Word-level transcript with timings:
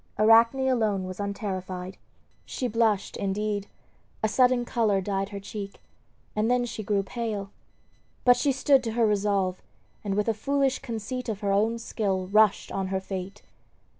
Arachne 0.17 0.67
alone 0.67 1.05
was 1.05 1.19
unterrified. 1.19 1.95
She 2.43 2.67
blushed, 2.67 3.17
indeed; 3.17 3.67
a 4.23 4.27
sudden 4.27 4.65
color 4.65 4.99
dyed 4.99 5.29
her 5.29 5.39
cheek, 5.39 5.79
and 6.35 6.49
then 6.49 6.65
she 6.65 6.81
grew 6.81 7.03
pale. 7.03 7.51
But 8.25 8.35
she 8.35 8.51
stood 8.51 8.83
to 8.85 8.93
her 8.93 9.05
resolve, 9.05 9.61
and 10.03 10.15
with 10.15 10.27
a 10.27 10.33
foolish 10.33 10.79
conceit 10.79 11.29
of 11.29 11.41
her 11.41 11.51
own 11.51 11.77
skill 11.77 12.25
rushed 12.29 12.71
on 12.71 12.87
her 12.87 12.99
fate. 12.99 13.43